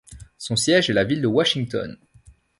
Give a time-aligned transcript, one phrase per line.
[0.39, 1.95] Son siège est la ville de Washington.